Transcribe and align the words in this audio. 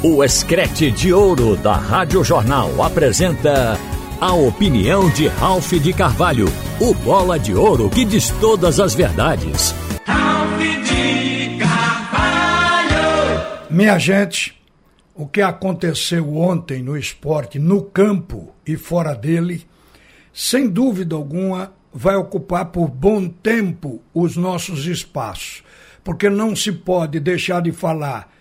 O 0.00 0.22
Escrete 0.22 0.92
de 0.92 1.12
Ouro 1.12 1.56
da 1.56 1.72
Rádio 1.72 2.22
Jornal 2.22 2.80
apresenta 2.84 3.76
a 4.20 4.32
opinião 4.32 5.10
de 5.10 5.26
Ralph 5.26 5.72
de 5.72 5.92
Carvalho, 5.92 6.46
o 6.80 6.94
bola 6.94 7.36
de 7.36 7.52
ouro 7.52 7.90
que 7.90 8.04
diz 8.04 8.30
todas 8.40 8.78
as 8.78 8.94
verdades. 8.94 9.74
Ralph 10.06 10.60
de 10.60 11.58
Carvalho! 11.58 12.96
Minha 13.68 13.98
gente, 13.98 14.56
o 15.16 15.26
que 15.26 15.42
aconteceu 15.42 16.36
ontem 16.36 16.80
no 16.80 16.96
esporte, 16.96 17.58
no 17.58 17.82
campo 17.82 18.54
e 18.64 18.76
fora 18.76 19.16
dele, 19.16 19.66
sem 20.32 20.68
dúvida 20.68 21.16
alguma 21.16 21.72
vai 21.92 22.14
ocupar 22.14 22.66
por 22.66 22.86
bom 22.86 23.26
tempo 23.28 24.00
os 24.14 24.36
nossos 24.36 24.86
espaços, 24.86 25.64
porque 26.04 26.30
não 26.30 26.54
se 26.54 26.70
pode 26.70 27.18
deixar 27.18 27.60
de 27.60 27.72
falar 27.72 28.32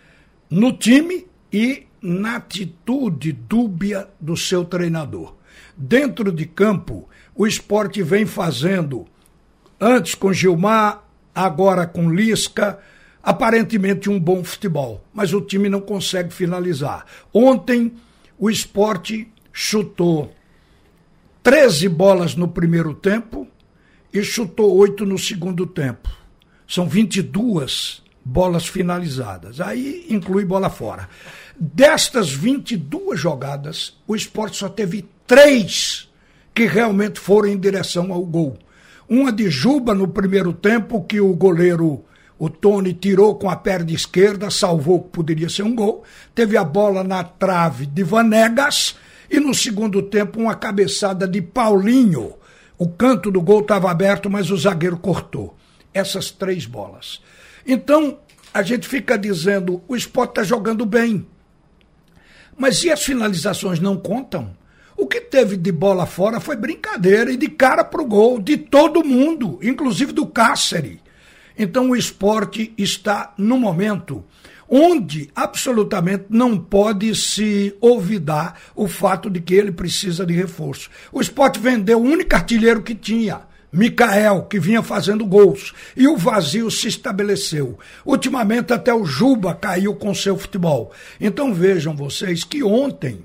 no 0.51 0.71
time 0.71 1.25
e 1.52 1.87
na 2.01 2.36
atitude 2.36 3.32
dúbia 3.32 4.07
do 4.19 4.36
seu 4.38 4.64
treinador. 4.64 5.36
Dentro 5.75 6.32
de 6.32 6.46
campo, 6.46 7.07
o 7.36 7.46
esporte 7.46 8.01
vem 8.01 8.25
fazendo, 8.25 9.05
antes 9.79 10.15
com 10.15 10.33
Gilmar, 10.33 11.04
agora 11.33 11.86
com 11.86 12.11
Lisca, 12.11 12.79
aparentemente 13.21 14.10
um 14.10 14.19
bom 14.19 14.43
futebol, 14.43 15.04
mas 15.14 15.33
o 15.33 15.41
time 15.41 15.69
não 15.69 15.82
consegue 15.82 16.33
finalizar. 16.33 17.05
Ontem, 17.33 17.93
o 18.39 18.50
esporte 18.50 19.32
chutou 19.52 20.33
13 21.43 21.89
bolas 21.89 22.36
no 22.36 22.47
primeiro 22.47 22.93
tempo 22.93 23.47
e 24.14 24.24
chutou 24.24 24.75
8 24.75 25.05
no 25.05 25.18
segundo 25.18 25.66
tempo. 25.66 26.10
São 26.68 26.88
22 26.88 28.04
bolas 28.27 28.67
finalizadas. 28.67 29.61
Aí 29.61 30.05
inclui 30.09 30.43
bola 30.43 30.69
fora. 30.69 31.07
Destas 31.57 32.30
22 32.31 33.19
jogadas, 33.19 33.97
o 34.05 34.15
esporte 34.15 34.57
só 34.57 34.69
teve 34.69 35.05
três 35.25 36.09
que 36.53 36.65
realmente 36.65 37.19
foram 37.19 37.47
em 37.49 37.57
direção 37.57 38.11
ao 38.11 38.23
gol. 38.25 38.57
Uma 39.09 39.31
de 39.31 39.49
Juba 39.49 39.93
no 39.93 40.07
primeiro 40.07 40.52
tempo, 40.52 41.03
que 41.05 41.21
o 41.21 41.33
goleiro, 41.33 42.03
o 42.37 42.49
Tony, 42.49 42.93
tirou 42.93 43.35
com 43.35 43.49
a 43.49 43.55
perna 43.55 43.91
esquerda, 43.91 44.52
salvou 44.52 45.03
que 45.03 45.09
poderia 45.09 45.49
ser 45.49 45.63
um 45.63 45.73
gol. 45.73 46.03
Teve 46.35 46.57
a 46.57 46.63
bola 46.63 47.03
na 47.03 47.23
trave 47.23 47.85
de 47.85 48.03
Vanegas. 48.03 48.95
E 49.30 49.39
no 49.39 49.53
segundo 49.53 50.02
tempo, 50.02 50.39
uma 50.39 50.55
cabeçada 50.55 51.27
de 51.27 51.41
Paulinho. 51.41 52.33
O 52.77 52.89
canto 52.89 53.31
do 53.31 53.41
gol 53.41 53.61
estava 53.61 53.89
aberto, 53.89 54.30
mas 54.30 54.52
o 54.52 54.57
zagueiro 54.57 54.97
cortou. 54.97 55.55
Essas 55.93 56.30
três 56.30 56.65
bolas. 56.65 57.21
Então, 57.67 58.19
a 58.53 58.63
gente 58.63 58.87
fica 58.87 59.17
dizendo, 59.17 59.83
o 59.87 59.95
esporte 59.95 60.31
está 60.31 60.43
jogando 60.43 60.85
bem. 60.85 61.27
Mas 62.57 62.83
e 62.83 62.89
as 62.89 63.03
finalizações 63.03 63.79
não 63.79 63.97
contam? 63.97 64.55
O 64.95 65.05
que 65.05 65.21
teve 65.21 65.57
de 65.57 65.71
bola 65.71 66.07
fora 66.07 66.39
foi 66.39 66.55
brincadeira 66.55 67.31
e 67.31 67.37
de 67.37 67.49
cara 67.49 67.83
para 67.83 68.01
o 68.01 68.07
gol, 68.07 68.39
de 68.39 68.57
todo 68.57 69.03
mundo, 69.03 69.59
inclusive 69.61 70.11
do 70.11 70.25
Cáceres. 70.25 70.97
Então 71.55 71.89
o 71.89 71.95
esporte 71.95 72.73
está 72.77 73.33
no 73.37 73.59
momento 73.59 74.23
onde 74.69 75.29
absolutamente 75.35 76.25
não 76.29 76.57
pode 76.57 77.13
se 77.15 77.75
olvidar 77.79 78.59
o 78.75 78.87
fato 78.87 79.29
de 79.29 79.39
que 79.39 79.53
ele 79.53 79.71
precisa 79.71 80.25
de 80.25 80.33
reforço. 80.33 80.89
O 81.11 81.21
esporte 81.21 81.59
vendeu 81.59 81.99
o 81.99 82.05
único 82.05 82.35
artilheiro 82.35 82.81
que 82.81 82.93
tinha. 82.93 83.41
Micael, 83.78 84.44
que 84.44 84.59
vinha 84.59 84.81
fazendo 84.81 85.23
gols, 85.23 85.72
e 85.95 86.08
o 86.08 86.17
vazio 86.17 86.72
se 86.72 86.88
estabeleceu. 86.88 87.78
Ultimamente, 88.03 88.73
até 88.73 88.92
o 88.92 89.06
Juba 89.06 89.53
caiu 89.53 89.94
com 89.94 90.16
seu 90.16 90.36
futebol. 90.36 90.92
Então 91.22 91.53
vejam 91.53 91.95
vocês 91.95 92.44
que 92.44 92.64
ontem 92.64 93.23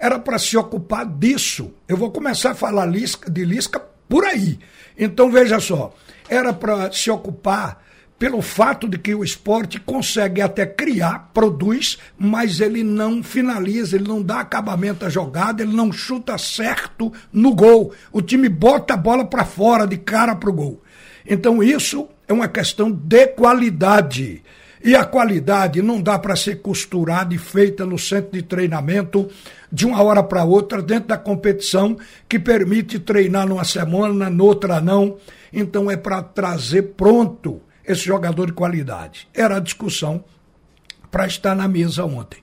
era 0.00 0.18
para 0.18 0.40
se 0.40 0.56
ocupar 0.56 1.06
disso. 1.06 1.72
Eu 1.86 1.96
vou 1.96 2.10
começar 2.10 2.50
a 2.50 2.54
falar 2.56 2.90
de 2.90 3.44
Lisca 3.44 3.80
por 4.08 4.24
aí. 4.24 4.58
Então 4.98 5.30
veja 5.30 5.60
só, 5.60 5.94
era 6.28 6.52
para 6.52 6.90
se 6.90 7.08
ocupar 7.08 7.80
pelo 8.22 8.40
fato 8.40 8.88
de 8.88 8.98
que 8.98 9.12
o 9.16 9.24
esporte 9.24 9.80
consegue 9.80 10.40
até 10.40 10.64
criar, 10.64 11.32
produz, 11.34 11.98
mas 12.16 12.60
ele 12.60 12.84
não 12.84 13.20
finaliza, 13.20 13.96
ele 13.96 14.06
não 14.06 14.22
dá 14.22 14.38
acabamento 14.38 15.04
à 15.04 15.08
jogada, 15.08 15.60
ele 15.60 15.74
não 15.74 15.90
chuta 15.90 16.38
certo 16.38 17.12
no 17.32 17.52
gol. 17.52 17.92
O 18.12 18.22
time 18.22 18.48
bota 18.48 18.94
a 18.94 18.96
bola 18.96 19.24
para 19.24 19.44
fora, 19.44 19.88
de 19.88 19.96
cara 19.96 20.36
para 20.36 20.50
o 20.50 20.52
gol. 20.52 20.80
Então 21.26 21.60
isso 21.60 22.08
é 22.28 22.32
uma 22.32 22.46
questão 22.46 22.92
de 22.92 23.26
qualidade. 23.26 24.40
E 24.84 24.94
a 24.94 25.04
qualidade 25.04 25.82
não 25.82 26.00
dá 26.00 26.16
para 26.16 26.36
ser 26.36 26.62
costurada 26.62 27.34
e 27.34 27.38
feita 27.38 27.84
no 27.84 27.98
centro 27.98 28.30
de 28.30 28.42
treinamento 28.42 29.28
de 29.72 29.84
uma 29.84 30.00
hora 30.00 30.22
para 30.22 30.44
outra, 30.44 30.80
dentro 30.80 31.08
da 31.08 31.18
competição, 31.18 31.96
que 32.28 32.38
permite 32.38 33.00
treinar 33.00 33.48
numa 33.48 33.64
semana, 33.64 34.30
noutra 34.30 34.80
não. 34.80 35.16
Então 35.52 35.90
é 35.90 35.96
para 35.96 36.22
trazer 36.22 36.82
pronto 36.96 37.60
esse 37.86 38.02
jogador 38.02 38.46
de 38.46 38.52
qualidade. 38.52 39.28
Era 39.34 39.56
a 39.56 39.60
discussão 39.60 40.24
para 41.10 41.26
estar 41.26 41.54
na 41.54 41.68
mesa 41.68 42.04
ontem. 42.04 42.42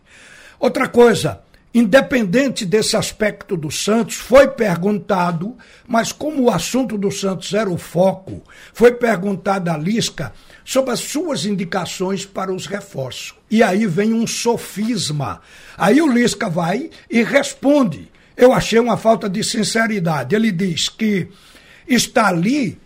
Outra 0.60 0.88
coisa, 0.88 1.42
independente 1.74 2.66
desse 2.66 2.96
aspecto 2.96 3.56
do 3.56 3.72
Santos, 3.72 4.16
foi 4.16 4.48
perguntado, 4.50 5.58
mas 5.88 6.12
como 6.12 6.44
o 6.44 6.52
assunto 6.52 6.98
do 6.98 7.12
Santos 7.12 7.54
era 7.54 7.70
o 7.70 7.78
foco, 7.78 8.44
foi 8.74 8.92
perguntado 8.92 9.72
a 9.72 9.78
Lisca 9.78 10.34
sobre 10.66 10.92
as 10.92 11.00
suas 11.00 11.46
indicações 11.46 12.26
para 12.26 12.54
os 12.54 12.68
reforços. 12.68 13.34
E 13.50 13.64
aí 13.64 13.88
vem 13.88 14.14
um 14.14 14.28
sofisma. 14.28 15.42
Aí 15.78 16.02
o 16.02 16.12
Lisca 16.12 16.50
vai 16.50 16.90
e 17.10 17.24
responde. 17.24 18.12
Eu 18.38 18.54
achei 18.54 18.80
uma 18.80 18.96
falta 18.96 19.28
de 19.28 19.44
sinceridade. 19.44 20.36
Ele 20.36 20.52
diz 20.52 20.88
que 20.88 21.28
está 21.88 22.28
ali 22.28 22.80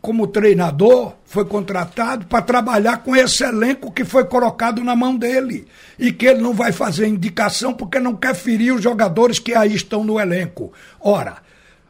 como 0.00 0.26
treinador, 0.26 1.14
foi 1.26 1.44
contratado 1.44 2.26
para 2.26 2.42
trabalhar 2.42 2.98
com 2.98 3.14
esse 3.14 3.44
elenco 3.44 3.92
que 3.92 4.04
foi 4.04 4.24
colocado 4.24 4.82
na 4.82 4.96
mão 4.96 5.16
dele. 5.16 5.66
E 5.98 6.10
que 6.10 6.26
ele 6.26 6.40
não 6.40 6.54
vai 6.54 6.72
fazer 6.72 7.06
indicação 7.06 7.74
porque 7.74 8.00
não 8.00 8.16
quer 8.16 8.34
ferir 8.34 8.74
os 8.74 8.82
jogadores 8.82 9.38
que 9.38 9.54
aí 9.54 9.74
estão 9.74 10.02
no 10.02 10.18
elenco. 10.18 10.72
Ora, 10.98 11.36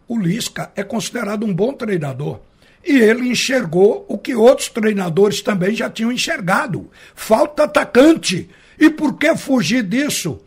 o 0.09 0.19
Lisca 0.19 0.73
é 0.75 0.83
considerado 0.83 1.47
um 1.47 1.55
bom 1.55 1.73
treinador. 1.73 2.41
E 2.85 2.99
ele 2.99 3.29
enxergou 3.29 4.05
o 4.09 4.19
que 4.19 4.35
outros 4.35 4.69
treinadores 4.69 5.41
também 5.41 5.75
já 5.75 5.89
tinham 5.89 6.11
enxergado: 6.11 6.91
falta 7.15 7.65
atacante. 7.65 8.51
E 8.79 8.91
por 8.91 9.19
que 9.19 9.37
fugir 9.37 9.83
disso? 9.83 10.41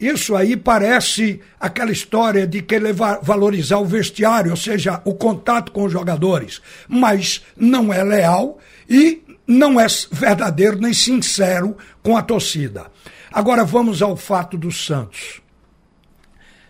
Isso 0.00 0.34
aí 0.34 0.56
parece 0.56 1.40
aquela 1.58 1.92
história 1.92 2.46
de 2.46 2.62
querer 2.62 2.94
valorizar 2.94 3.78
o 3.78 3.84
vestiário, 3.84 4.50
ou 4.50 4.56
seja, 4.56 5.02
o 5.04 5.14
contato 5.14 5.70
com 5.72 5.84
os 5.84 5.92
jogadores, 5.92 6.62
mas 6.88 7.42
não 7.54 7.92
é 7.92 8.02
leal 8.02 8.58
e 8.88 9.22
não 9.46 9.78
é 9.78 9.86
verdadeiro 10.10 10.78
nem 10.80 10.94
sincero 10.94 11.76
com 12.02 12.16
a 12.16 12.22
torcida. 12.22 12.86
Agora 13.30 13.62
vamos 13.62 14.00
ao 14.00 14.16
fato 14.16 14.56
do 14.56 14.72
Santos. 14.72 15.42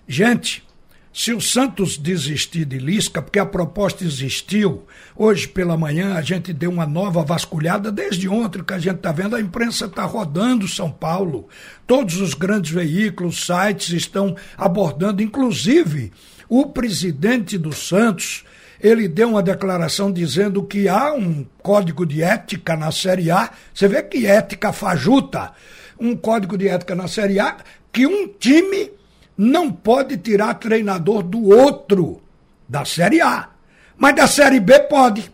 Gente, 0.09 0.65
se 1.13 1.33
o 1.33 1.41
Santos 1.41 1.99
desistir 1.99 2.65
de 2.65 2.79
Lisca, 2.79 3.21
porque 3.21 3.41
a 3.41 3.47
proposta 3.47 4.05
existiu, 4.05 4.87
hoje 5.17 5.49
pela 5.49 5.77
manhã 5.77 6.15
a 6.15 6.23
gente 6.23 6.53
deu 6.53 6.71
uma 6.71 6.87
nova 6.87 7.25
vasculhada, 7.25 7.91
desde 7.91 8.29
ontem 8.29 8.63
que 8.63 8.73
a 8.73 8.79
gente 8.79 8.97
está 8.97 9.11
vendo, 9.11 9.35
a 9.35 9.41
imprensa 9.41 9.87
está 9.87 10.05
rodando 10.05 10.69
São 10.69 10.91
Paulo, 10.91 11.49
todos 11.85 12.21
os 12.21 12.33
grandes 12.33 12.71
veículos, 12.71 13.45
sites 13.45 13.91
estão 13.91 14.37
abordando, 14.57 15.21
inclusive 15.21 16.13
o 16.49 16.67
presidente 16.67 17.59
do 17.59 17.73
Santos, 17.73 18.45
ele 18.81 19.09
deu 19.09 19.31
uma 19.31 19.43
declaração 19.43 20.13
dizendo 20.13 20.63
que 20.63 20.89
há 20.89 21.13
um 21.13 21.45
código 21.61 22.07
de 22.07 22.23
ética 22.23 22.77
na 22.77 22.93
Série 22.93 23.33
A, 23.33 23.51
você 23.75 23.89
vê 23.89 24.01
que 24.03 24.27
ética 24.27 24.73
fajuta, 24.73 25.53
um 25.99 26.17
código 26.17 26.57
de 26.57 26.69
ética 26.69 26.95
na 26.95 27.09
Série 27.09 27.41
A, 27.41 27.57
que 27.93 28.07
um 28.07 28.29
time 28.29 29.00
não 29.43 29.73
pode 29.73 30.19
tirar 30.19 30.53
treinador 30.53 31.23
do 31.23 31.49
outro, 31.49 32.21
da 32.69 32.85
Série 32.85 33.23
A. 33.23 33.49
Mas 33.97 34.15
da 34.15 34.27
Série 34.27 34.61
B 34.61 34.81
pode. 34.81 35.33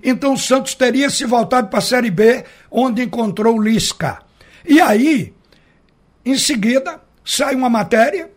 Então 0.00 0.34
o 0.34 0.38
Santos 0.38 0.76
teria 0.76 1.10
se 1.10 1.24
voltado 1.24 1.66
para 1.66 1.80
a 1.80 1.82
Série 1.82 2.12
B, 2.12 2.44
onde 2.70 3.02
encontrou 3.02 3.60
Lisca. 3.60 4.22
E 4.64 4.80
aí, 4.80 5.34
em 6.24 6.38
seguida, 6.38 7.00
sai 7.24 7.56
uma 7.56 7.68
matéria, 7.68 8.30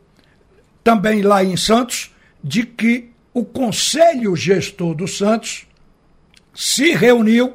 também 0.84 1.22
lá 1.22 1.44
em 1.44 1.56
Santos, 1.56 2.12
de 2.44 2.66
que 2.66 3.12
o 3.36 3.46
Conselho 3.46 4.36
Gestor 4.36 4.96
do 4.96 5.08
Santos 5.08 5.68
se 6.56 6.92
reuniu 6.92 7.54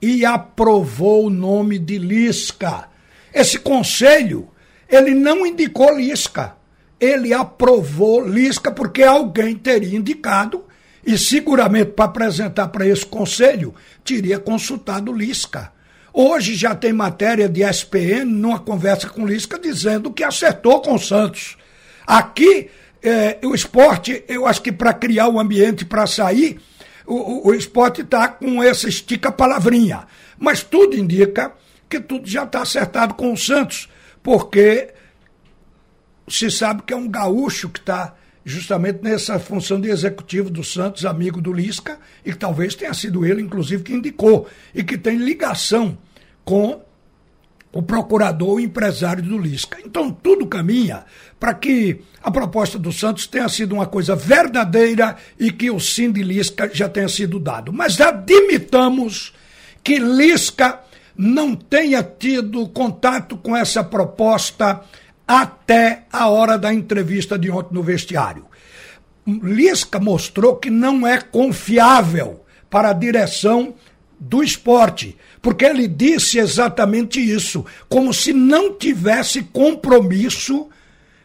e 0.00 0.24
aprovou 0.24 1.26
o 1.26 1.30
nome 1.30 1.80
de 1.80 1.98
Lisca. 1.98 2.88
Esse 3.34 3.58
conselho, 3.58 4.48
ele 4.88 5.14
não 5.14 5.44
indicou 5.44 5.96
Lisca 5.96 6.61
ele 7.02 7.34
aprovou 7.34 8.24
Lisca 8.24 8.70
porque 8.70 9.02
alguém 9.02 9.56
teria 9.56 9.98
indicado 9.98 10.64
e 11.04 11.18
seguramente 11.18 11.90
para 11.90 12.04
apresentar 12.04 12.68
para 12.68 12.86
esse 12.86 13.04
conselho 13.04 13.74
teria 14.04 14.38
consultado 14.38 15.12
Lisca. 15.12 15.72
Hoje 16.12 16.54
já 16.54 16.76
tem 16.76 16.92
matéria 16.92 17.48
de 17.48 17.64
SPN 17.64 18.26
numa 18.26 18.60
conversa 18.60 19.08
com 19.08 19.24
o 19.24 19.26
Lisca 19.26 19.58
dizendo 19.58 20.12
que 20.12 20.22
acertou 20.22 20.80
com 20.80 20.94
o 20.94 20.98
Santos. 20.98 21.56
Aqui, 22.06 22.70
é, 23.02 23.38
o 23.42 23.52
esporte, 23.52 24.22
eu 24.28 24.46
acho 24.46 24.62
que 24.62 24.70
para 24.70 24.92
criar 24.92 25.28
o 25.28 25.40
ambiente 25.40 25.84
para 25.84 26.06
sair, 26.06 26.60
o, 27.04 27.48
o 27.48 27.52
esporte 27.52 28.02
está 28.02 28.28
com 28.28 28.62
essa 28.62 28.88
estica-palavrinha. 28.88 30.06
Mas 30.38 30.62
tudo 30.62 30.96
indica 30.96 31.52
que 31.88 31.98
tudo 31.98 32.28
já 32.28 32.44
está 32.44 32.62
acertado 32.62 33.14
com 33.14 33.32
o 33.32 33.36
Santos, 33.36 33.88
porque 34.22 34.92
se 36.34 36.50
sabe 36.50 36.82
que 36.82 36.92
é 36.92 36.96
um 36.96 37.08
gaúcho 37.08 37.68
que 37.68 37.78
está 37.78 38.14
justamente 38.44 39.00
nessa 39.02 39.38
função 39.38 39.80
de 39.80 39.88
executivo 39.88 40.50
do 40.50 40.64
Santos, 40.64 41.04
amigo 41.04 41.40
do 41.40 41.52
Lisca, 41.52 41.98
e 42.24 42.32
que 42.32 42.38
talvez 42.38 42.74
tenha 42.74 42.92
sido 42.94 43.24
ele, 43.24 43.42
inclusive, 43.42 43.82
que 43.82 43.92
indicou, 43.92 44.48
e 44.74 44.82
que 44.82 44.98
tem 44.98 45.16
ligação 45.16 45.96
com 46.44 46.80
o 47.72 47.82
procurador, 47.82 48.54
o 48.54 48.60
empresário 48.60 49.22
do 49.22 49.38
Lisca. 49.38 49.78
Então, 49.84 50.10
tudo 50.10 50.46
caminha 50.46 51.04
para 51.40 51.54
que 51.54 52.00
a 52.22 52.30
proposta 52.30 52.78
do 52.78 52.92
Santos 52.92 53.26
tenha 53.26 53.48
sido 53.48 53.74
uma 53.74 53.86
coisa 53.86 54.14
verdadeira 54.14 55.16
e 55.38 55.50
que 55.50 55.70
o 55.70 55.80
sim 55.80 56.10
de 56.10 56.22
Lisca 56.22 56.70
já 56.72 56.88
tenha 56.88 57.08
sido 57.08 57.38
dado. 57.38 57.72
Mas 57.72 58.00
admitamos 58.00 59.32
que 59.82 59.98
Lisca 59.98 60.80
não 61.16 61.54
tenha 61.54 62.02
tido 62.02 62.68
contato 62.68 63.36
com 63.36 63.56
essa 63.56 63.82
proposta 63.82 64.82
até 65.26 66.04
a 66.12 66.28
hora 66.28 66.58
da 66.58 66.72
entrevista 66.72 67.38
de 67.38 67.50
ontem 67.50 67.74
no 67.74 67.82
vestiário. 67.82 68.46
Lisca 69.26 70.00
mostrou 70.00 70.56
que 70.56 70.70
não 70.70 71.06
é 71.06 71.20
confiável 71.20 72.44
para 72.68 72.90
a 72.90 72.94
direção 72.94 73.74
do 74.18 74.42
esporte, 74.42 75.16
porque 75.40 75.64
ele 75.64 75.88
disse 75.88 76.38
exatamente 76.38 77.20
isso, 77.20 77.64
como 77.88 78.12
se 78.14 78.32
não 78.32 78.74
tivesse 78.74 79.42
compromisso. 79.42 80.68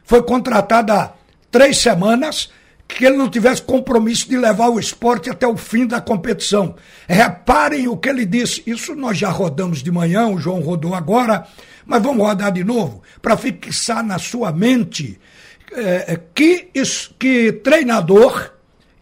Foi 0.03 0.23
contratado 0.23 0.91
há 0.94 1.13
três 1.51 1.77
semanas, 1.77 2.49
que 2.88 3.06
ele 3.06 3.18
não 3.18 3.30
tivesse 3.30 3.62
compromisso 3.62 4.30
de 4.30 4.38
levar 4.38 4.69
o 4.69 4.80
esporte 4.80 5.30
até 5.30 5.45
o 5.45 5.57
fim 5.57 5.86
da 5.86 6.00
competição. 6.00 6.75
Reparem 7.07 7.88
o 7.88 7.98
que 7.98 8.10
ele 8.10 8.25
disse. 8.25 8.63
Isso 8.66 8.95
nós 8.95 9.18
já 9.18 9.30
rodamos 9.30 9.84
de 9.84 9.92
manhã, 9.92 10.28
o 10.28 10.39
João 10.39 10.62
rodou 10.62 10.95
agora, 10.95 11.45
mas 11.86 12.01
vamos 12.01 12.25
rodar 12.25 12.51
de 12.51 12.63
novo, 12.63 13.01
para 13.22 13.36
fixar 13.36 14.04
na 14.04 14.18
sua 14.18 14.51
mente 14.51 15.19
é, 15.74 16.19
que, 16.34 16.69
que 17.19 17.51
treinador, 17.51 18.51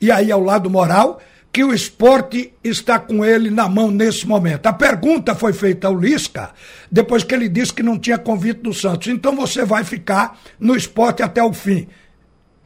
e 0.02 0.12
aí 0.12 0.32
ao 0.32 0.42
lado 0.42 0.70
moral, 0.70 1.22
que 1.52 1.64
o 1.64 1.74
esporte 1.74 2.54
está 2.62 3.00
com 3.00 3.24
ele 3.24 3.50
na 3.50 3.70
mão 3.70 3.90
nesse 3.90 4.28
momento. 4.28 4.66
A 4.66 4.74
pergunta 4.74 5.34
foi 5.34 5.54
feita 5.54 5.88
ao 5.88 5.98
Lisca, 5.98 6.52
depois 6.92 7.24
que 7.24 7.34
ele 7.34 7.48
disse 7.48 7.74
que 7.74 7.82
não 7.82 7.98
tinha 7.98 8.18
convite 8.18 8.60
do 8.60 8.74
Santos. 8.74 9.08
Então 9.08 9.34
você 9.36 9.64
vai 9.64 9.86
ficar 9.86 10.38
no 10.60 10.76
esporte 10.76 11.24
até 11.24 11.42
o 11.42 11.54
fim. 11.54 11.88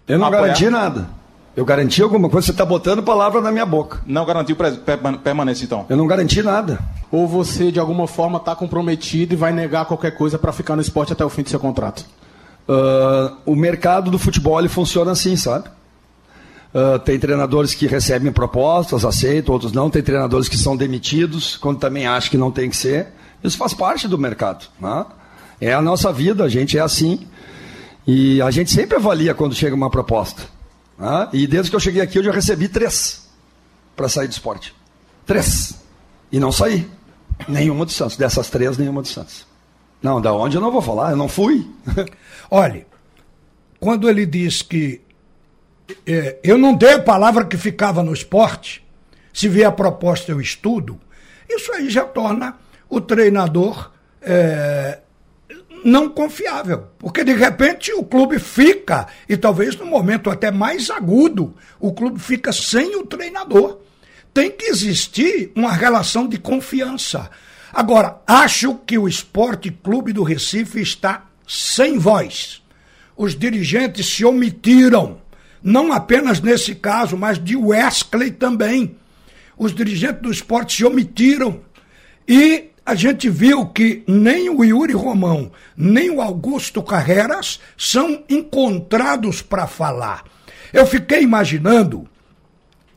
Eu 0.09 0.17
não 0.17 0.25
Apoiar. 0.25 0.41
garanti 0.41 0.69
nada. 0.69 1.09
Eu 1.55 1.65
garanti 1.65 2.01
alguma 2.01 2.29
coisa, 2.29 2.47
você 2.47 2.51
está 2.51 2.65
botando 2.65 3.03
palavra 3.03 3.41
na 3.41 3.51
minha 3.51 3.65
boca. 3.65 4.01
Não 4.05 4.25
garantiu 4.25 4.55
permanência, 5.23 5.65
então? 5.65 5.85
Eu 5.89 5.97
não 5.97 6.07
garanti 6.07 6.41
nada. 6.41 6.79
Ou 7.11 7.27
você, 7.27 7.71
de 7.71 7.79
alguma 7.79 8.07
forma, 8.07 8.37
está 8.37 8.55
comprometido 8.55 9.33
e 9.33 9.37
vai 9.37 9.51
negar 9.51 9.85
qualquer 9.85 10.11
coisa 10.11 10.39
para 10.39 10.51
ficar 10.51 10.75
no 10.75 10.81
esporte 10.81 11.13
até 11.13 11.23
o 11.23 11.29
fim 11.29 11.43
do 11.43 11.49
seu 11.49 11.59
contrato? 11.59 12.05
Uh, 12.67 13.35
o 13.45 13.55
mercado 13.55 14.09
do 14.09 14.17
futebol 14.17 14.59
ele 14.59 14.69
funciona 14.69 15.11
assim, 15.11 15.35
sabe? 15.35 15.67
Uh, 16.73 16.99
tem 16.99 17.19
treinadores 17.19 17.73
que 17.73 17.87
recebem 17.87 18.31
propostas, 18.31 19.03
aceitam, 19.03 19.53
outros 19.53 19.71
não. 19.71 19.89
Tem 19.89 20.01
treinadores 20.01 20.47
que 20.47 20.57
são 20.57 20.77
demitidos, 20.77 21.57
quando 21.57 21.79
também 21.79 22.07
acham 22.07 22.29
que 22.29 22.37
não 22.37 22.51
tem 22.51 22.69
que 22.69 22.77
ser. 22.77 23.07
Isso 23.43 23.57
faz 23.57 23.73
parte 23.73 24.07
do 24.07 24.17
mercado. 24.17 24.65
Né? 24.79 25.05
É 25.59 25.73
a 25.73 25.81
nossa 25.81 26.11
vida, 26.13 26.43
a 26.43 26.49
gente 26.49 26.77
é 26.77 26.81
assim. 26.81 27.27
E 28.11 28.41
a 28.41 28.49
gente 28.49 28.71
sempre 28.71 28.97
avalia 28.97 29.35
quando 29.35 29.53
chega 29.53 29.75
uma 29.75 29.87
proposta. 29.87 30.41
Né? 30.97 31.29
E 31.31 31.45
desde 31.45 31.69
que 31.69 31.75
eu 31.75 31.79
cheguei 31.79 32.01
aqui, 32.01 32.17
eu 32.17 32.23
já 32.23 32.31
recebi 32.31 32.67
três 32.67 33.29
para 33.95 34.09
sair 34.09 34.27
do 34.27 34.31
esporte. 34.31 34.73
Três. 35.27 35.79
E 36.31 36.39
não 36.39 36.51
saí. 36.51 36.89
Nenhuma 37.47 37.85
do 37.85 37.91
Santos. 37.91 38.17
Dessas 38.17 38.49
três, 38.49 38.79
nenhuma 38.79 39.03
do 39.03 39.07
Santos. 39.07 39.45
Não, 40.01 40.19
da 40.19 40.33
onde 40.33 40.57
eu 40.57 40.61
não 40.61 40.71
vou 40.71 40.81
falar, 40.81 41.11
eu 41.11 41.17
não 41.17 41.27
fui. 41.27 41.69
Olhe, 42.49 42.87
quando 43.79 44.09
ele 44.09 44.25
diz 44.25 44.63
que 44.63 45.01
é, 46.03 46.39
eu 46.43 46.57
não 46.57 46.73
dei 46.73 46.93
a 46.93 47.03
palavra 47.03 47.45
que 47.45 47.57
ficava 47.57 48.01
no 48.01 48.11
esporte, 48.11 48.83
se 49.31 49.47
vier 49.47 49.67
a 49.67 49.71
proposta 49.71 50.31
eu 50.31 50.41
estudo, 50.41 50.99
isso 51.47 51.71
aí 51.73 51.91
já 51.91 52.05
torna 52.05 52.57
o 52.89 52.99
treinador 52.99 53.91
é, 54.19 54.97
não 55.83 56.09
confiável. 56.09 56.87
Porque 56.97 57.23
de 57.23 57.33
repente 57.33 57.91
o 57.93 58.03
clube 58.03 58.39
fica, 58.39 59.07
e 59.27 59.37
talvez 59.37 59.75
no 59.75 59.85
momento 59.85 60.29
até 60.29 60.51
mais 60.51 60.89
agudo, 60.89 61.55
o 61.79 61.93
clube 61.93 62.19
fica 62.19 62.51
sem 62.51 62.95
o 62.95 63.05
treinador. 63.05 63.79
Tem 64.33 64.51
que 64.51 64.65
existir 64.65 65.51
uma 65.55 65.71
relação 65.71 66.27
de 66.27 66.37
confiança. 66.37 67.29
Agora, 67.73 68.21
acho 68.25 68.75
que 68.85 68.97
o 68.97 69.07
Esporte 69.07 69.71
Clube 69.71 70.13
do 70.13 70.23
Recife 70.23 70.81
está 70.81 71.25
sem 71.47 71.97
voz. 71.97 72.61
Os 73.15 73.37
dirigentes 73.37 74.07
se 74.07 74.23
omitiram 74.23 75.19
não 75.61 75.91
apenas 75.91 76.39
nesse 76.39 76.73
caso, 76.73 77.17
mas 77.17 77.41
de 77.41 77.55
Wesley 77.55 78.31
também. 78.31 78.95
Os 79.57 79.73
dirigentes 79.73 80.21
do 80.21 80.31
esporte 80.31 80.77
se 80.77 80.85
omitiram. 80.85 81.61
E 82.27 82.68
a 82.89 82.95
gente 82.95 83.29
viu 83.29 83.67
que 83.67 84.03
nem 84.07 84.49
o 84.49 84.63
Yuri 84.63 84.93
Romão, 84.93 85.51
nem 85.77 86.09
o 86.09 86.23
Augusto 86.23 86.81
Carreras 86.81 87.59
são 87.77 88.23
encontrados 88.27 89.43
para 89.43 89.67
falar. 89.67 90.23
Eu 90.73 90.87
fiquei 90.87 91.21
imaginando 91.21 92.09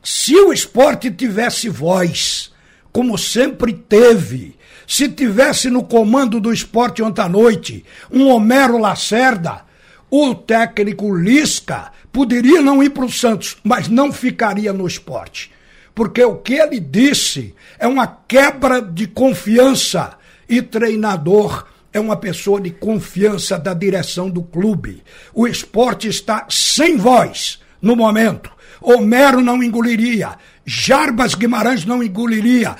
se 0.01 0.35
o 0.35 0.51
esporte 0.51 1.11
tivesse 1.11 1.69
voz, 1.69 2.51
como 2.91 3.19
sempre 3.19 3.71
teve, 3.71 4.57
se 4.87 5.07
tivesse 5.07 5.69
no 5.69 5.83
comando 5.83 6.39
do 6.39 6.51
esporte 6.51 7.03
ontem 7.03 7.21
à 7.21 7.29
noite 7.29 7.85
um 8.11 8.29
Homero 8.29 8.79
Lacerda, 8.79 9.61
o 10.09 10.33
técnico 10.33 11.15
Lisca 11.15 11.91
poderia 12.11 12.63
não 12.63 12.81
ir 12.81 12.89
para 12.89 13.05
o 13.05 13.11
Santos, 13.11 13.57
mas 13.63 13.87
não 13.87 14.11
ficaria 14.11 14.73
no 14.73 14.87
esporte. 14.87 15.51
Porque 15.95 16.23
o 16.23 16.37
que 16.37 16.53
ele 16.53 16.79
disse 16.79 17.53
é 17.77 17.87
uma 17.87 18.07
quebra 18.27 18.81
de 18.81 19.07
confiança. 19.07 20.17
E 20.49 20.61
treinador 20.61 21.65
é 21.91 21.99
uma 21.99 22.17
pessoa 22.17 22.59
de 22.59 22.71
confiança 22.71 23.57
da 23.57 23.73
direção 23.73 24.29
do 24.29 24.41
clube. 24.41 25.03
O 25.33 25.47
esporte 25.47 26.07
está 26.07 26.47
sem 26.49 26.97
voz 26.97 27.59
no 27.81 27.95
momento. 27.95 28.51
Homero 28.81 29.41
não 29.41 29.61
engoliria. 29.61 30.37
Jarbas 30.65 31.35
Guimarães 31.35 31.85
não 31.85 32.01
engoliria. 32.01 32.75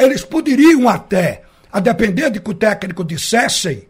Eles 0.00 0.24
poderiam 0.24 0.88
até, 0.88 1.42
a 1.72 1.80
depender 1.80 2.30
de 2.30 2.40
que 2.40 2.50
o 2.50 2.54
técnico 2.54 3.04
dissessem, 3.04 3.88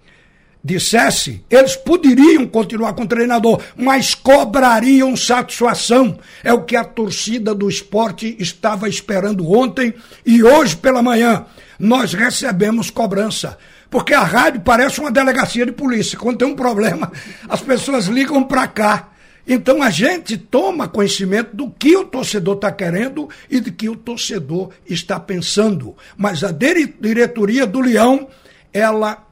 dissesse, 0.65 1.45
eles 1.51 1.75
poderiam 1.75 2.47
continuar 2.47 2.93
com 2.93 3.03
o 3.03 3.09
treinador, 3.09 3.61
mas 3.77 4.15
cobrariam 4.15 5.17
satisfação. 5.17 6.19
É 6.45 6.53
o 6.53 6.63
que 6.63 6.77
a 6.77 6.85
torcida 6.85 7.55
do 7.55 7.69
esporte 7.69 8.37
estava 8.39 8.89
esperando 8.89 9.51
ontem 9.51 9.93
e 10.25 10.43
hoje 10.43 10.77
pela 10.77 11.03
manhã 11.03 11.47
nós 11.79 12.13
recebemos 12.13 12.91
cobrança. 12.91 13.59
Porque 13.91 14.15
a 14.15 14.23
rádio 14.23 14.61
parece 14.61 15.01
uma 15.01 15.11
delegacia 15.11 15.67
de 15.67 15.73
polícia. 15.73 16.19
Quando 16.19 16.39
tem 16.39 16.49
um 16.49 16.57
problema, 16.57 17.13
as 17.49 17.61
pessoas 17.61 18.07
ligam 18.07 18.43
para 18.45 18.67
cá. 18.67 19.09
Então 19.47 19.83
a 19.83 19.91
gente 19.91 20.39
toma 20.39 20.89
conhecimento 20.89 21.55
do 21.57 21.69
que 21.71 21.97
o 21.97 22.05
torcedor 22.05 22.55
está 22.55 22.71
querendo 22.71 23.29
e 23.51 23.61
do 23.61 23.73
que 23.73 23.89
o 23.89 23.97
torcedor 23.97 24.71
está 24.89 25.19
pensando. 25.19 25.97
Mas 26.17 26.45
a 26.45 26.53
diretoria 26.53 27.67
do 27.67 27.81
Leão, 27.81 28.29
ela 28.73 29.27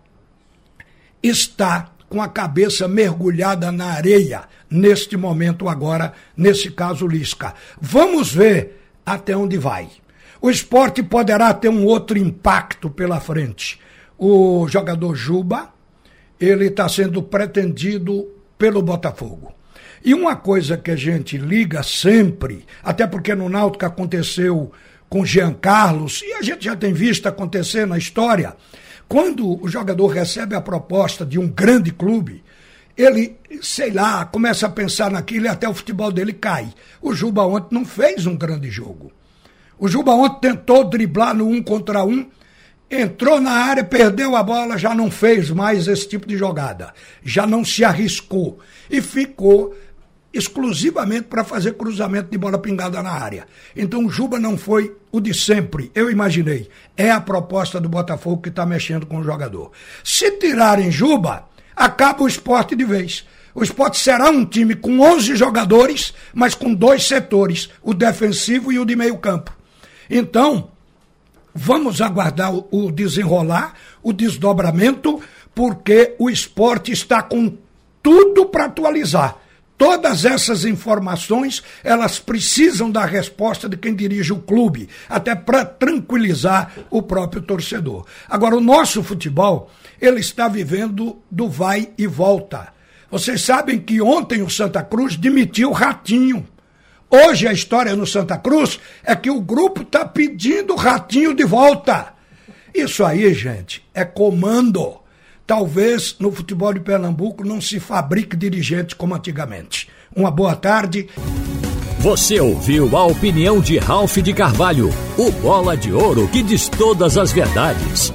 está 1.22 1.90
com 2.08 2.20
a 2.20 2.28
cabeça 2.28 2.88
mergulhada 2.88 3.70
na 3.70 3.92
areia 3.92 4.42
neste 4.68 5.16
momento 5.16 5.68
agora, 5.68 6.12
nesse 6.36 6.70
caso 6.70 7.06
Lisca. 7.06 7.54
Vamos 7.80 8.32
ver 8.32 8.80
até 9.04 9.36
onde 9.36 9.56
vai. 9.56 9.88
O 10.40 10.50
esporte 10.50 11.02
poderá 11.02 11.52
ter 11.52 11.68
um 11.68 11.84
outro 11.84 12.18
impacto 12.18 12.88
pela 12.88 13.20
frente. 13.20 13.78
O 14.18 14.66
jogador 14.68 15.14
Juba, 15.14 15.70
ele 16.38 16.66
está 16.66 16.88
sendo 16.88 17.22
pretendido 17.22 18.26
pelo 18.56 18.82
Botafogo. 18.82 19.52
E 20.02 20.14
uma 20.14 20.34
coisa 20.34 20.78
que 20.78 20.90
a 20.90 20.96
gente 20.96 21.36
liga 21.36 21.82
sempre, 21.82 22.64
até 22.82 23.06
porque 23.06 23.34
no 23.34 23.48
Náutico 23.48 23.84
aconteceu 23.84 24.72
com 25.10 25.26
Jean 25.26 25.52
Carlos, 25.52 26.22
e 26.22 26.32
a 26.32 26.42
gente 26.42 26.64
já 26.64 26.76
tem 26.76 26.92
visto 26.92 27.26
acontecer 27.26 27.86
na 27.86 27.98
história, 27.98 28.56
quando 29.10 29.60
o 29.60 29.66
jogador 29.66 30.06
recebe 30.06 30.54
a 30.54 30.60
proposta 30.60 31.26
de 31.26 31.36
um 31.36 31.48
grande 31.48 31.90
clube, 31.90 32.44
ele, 32.96 33.36
sei 33.60 33.90
lá, 33.90 34.24
começa 34.24 34.68
a 34.68 34.70
pensar 34.70 35.10
naquilo 35.10 35.46
e 35.46 35.48
até 35.48 35.68
o 35.68 35.74
futebol 35.74 36.12
dele 36.12 36.32
cai. 36.32 36.72
O 37.02 37.12
Juba 37.12 37.44
ontem 37.44 37.74
não 37.74 37.84
fez 37.84 38.24
um 38.24 38.36
grande 38.36 38.70
jogo. 38.70 39.10
O 39.76 39.88
Juba 39.88 40.12
ontem 40.12 40.50
tentou 40.50 40.84
driblar 40.84 41.34
no 41.34 41.48
um 41.48 41.60
contra 41.60 42.04
um 42.04 42.24
entrou 42.88 43.40
na 43.40 43.50
área, 43.50 43.82
perdeu 43.82 44.36
a 44.36 44.44
bola, 44.44 44.78
já 44.78 44.94
não 44.94 45.10
fez 45.10 45.50
mais 45.50 45.88
esse 45.88 46.08
tipo 46.08 46.24
de 46.24 46.36
jogada. 46.36 46.94
Já 47.24 47.48
não 47.48 47.64
se 47.64 47.82
arriscou. 47.82 48.60
E 48.88 49.00
ficou 49.00 49.74
exclusivamente 50.32 51.24
para 51.24 51.44
fazer 51.44 51.74
cruzamento 51.74 52.30
de 52.30 52.38
bola 52.38 52.58
pingada 52.58 53.02
na 53.02 53.10
área. 53.10 53.46
Então 53.74 54.06
o 54.06 54.10
Juba 54.10 54.38
não 54.38 54.56
foi 54.56 54.96
o 55.10 55.20
de 55.20 55.34
sempre, 55.34 55.90
eu 55.94 56.10
imaginei. 56.10 56.68
É 56.96 57.10
a 57.10 57.20
proposta 57.20 57.80
do 57.80 57.88
Botafogo 57.88 58.42
que 58.42 58.48
está 58.48 58.64
mexendo 58.64 59.06
com 59.06 59.18
o 59.18 59.24
jogador. 59.24 59.72
Se 60.04 60.30
tirarem 60.32 60.90
Juba, 60.90 61.44
acaba 61.74 62.22
o 62.22 62.28
esporte 62.28 62.76
de 62.76 62.84
vez. 62.84 63.26
O 63.54 63.64
esporte 63.64 63.98
será 63.98 64.30
um 64.30 64.44
time 64.44 64.76
com 64.76 65.00
11 65.00 65.34
jogadores, 65.34 66.14
mas 66.32 66.54
com 66.54 66.72
dois 66.72 67.06
setores, 67.06 67.68
o 67.82 67.92
defensivo 67.92 68.72
e 68.72 68.78
o 68.78 68.84
de 68.84 68.94
meio 68.94 69.18
campo. 69.18 69.52
Então, 70.08 70.70
vamos 71.52 72.00
aguardar 72.00 72.52
o 72.54 72.92
desenrolar, 72.92 73.74
o 74.02 74.12
desdobramento, 74.12 75.20
porque 75.52 76.14
o 76.18 76.30
esporte 76.30 76.92
está 76.92 77.22
com 77.22 77.56
tudo 78.02 78.46
para 78.46 78.66
atualizar. 78.66 79.36
Todas 79.80 80.26
essas 80.26 80.66
informações, 80.66 81.62
elas 81.82 82.18
precisam 82.18 82.90
da 82.90 83.06
resposta 83.06 83.66
de 83.66 83.78
quem 83.78 83.94
dirige 83.94 84.30
o 84.30 84.38
clube, 84.38 84.90
até 85.08 85.34
para 85.34 85.64
tranquilizar 85.64 86.70
o 86.90 87.00
próprio 87.00 87.40
torcedor. 87.40 88.04
Agora, 88.28 88.54
o 88.54 88.60
nosso 88.60 89.02
futebol, 89.02 89.70
ele 89.98 90.20
está 90.20 90.48
vivendo 90.48 91.16
do 91.30 91.48
vai 91.48 91.88
e 91.96 92.06
volta. 92.06 92.74
Vocês 93.10 93.40
sabem 93.40 93.78
que 93.78 94.02
ontem 94.02 94.42
o 94.42 94.50
Santa 94.50 94.82
Cruz 94.82 95.16
demitiu 95.16 95.70
o 95.70 95.72
Ratinho. 95.72 96.46
Hoje 97.08 97.48
a 97.48 97.52
história 97.54 97.96
no 97.96 98.06
Santa 98.06 98.36
Cruz 98.36 98.78
é 99.02 99.16
que 99.16 99.30
o 99.30 99.40
grupo 99.40 99.80
está 99.80 100.04
pedindo 100.04 100.74
o 100.74 100.76
Ratinho 100.76 101.32
de 101.34 101.44
volta. 101.44 102.12
Isso 102.74 103.02
aí, 103.02 103.32
gente, 103.32 103.82
é 103.94 104.04
comando. 104.04 104.99
Talvez 105.50 106.14
no 106.20 106.30
futebol 106.30 106.72
de 106.72 106.78
Pernambuco 106.78 107.44
não 107.44 107.60
se 107.60 107.80
fabrique 107.80 108.36
dirigentes 108.36 108.94
como 108.94 109.16
antigamente. 109.16 109.88
Uma 110.14 110.30
boa 110.30 110.54
tarde. 110.54 111.08
Você 111.98 112.38
ouviu 112.38 112.96
a 112.96 113.04
opinião 113.06 113.60
de 113.60 113.76
Ralph 113.76 114.18
de 114.18 114.32
Carvalho, 114.32 114.90
o 115.18 115.28
bola 115.42 115.76
de 115.76 115.92
ouro 115.92 116.28
que 116.28 116.40
diz 116.40 116.68
todas 116.68 117.18
as 117.18 117.32
verdades. 117.32 118.12